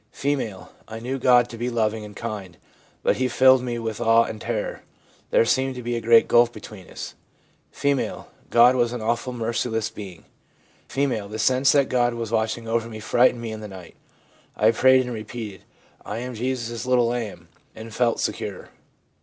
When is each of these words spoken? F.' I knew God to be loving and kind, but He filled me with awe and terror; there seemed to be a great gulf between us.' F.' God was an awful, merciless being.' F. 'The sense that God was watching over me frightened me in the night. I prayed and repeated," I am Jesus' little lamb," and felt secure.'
F.' 0.11 0.25
I 0.87 0.99
knew 0.99 1.19
God 1.19 1.47
to 1.49 1.59
be 1.59 1.69
loving 1.69 2.03
and 2.03 2.15
kind, 2.15 2.57
but 3.03 3.17
He 3.17 3.27
filled 3.27 3.61
me 3.61 3.77
with 3.77 4.01
awe 4.01 4.23
and 4.23 4.41
terror; 4.41 4.81
there 5.29 5.45
seemed 5.45 5.75
to 5.75 5.83
be 5.83 5.95
a 5.95 6.01
great 6.01 6.27
gulf 6.27 6.51
between 6.51 6.89
us.' 6.89 7.13
F.' 7.71 8.25
God 8.49 8.73
was 8.75 8.93
an 8.93 9.01
awful, 9.03 9.31
merciless 9.31 9.91
being.' 9.91 10.25
F. 10.89 10.95
'The 11.29 11.37
sense 11.37 11.73
that 11.73 11.87
God 11.87 12.15
was 12.15 12.31
watching 12.31 12.67
over 12.67 12.89
me 12.89 12.99
frightened 12.99 13.41
me 13.41 13.51
in 13.51 13.59
the 13.59 13.67
night. 13.67 13.95
I 14.57 14.71
prayed 14.71 15.01
and 15.05 15.13
repeated," 15.13 15.65
I 16.03 16.17
am 16.17 16.33
Jesus' 16.33 16.83
little 16.87 17.05
lamb," 17.09 17.49
and 17.75 17.93
felt 17.93 18.19
secure.' 18.19 18.69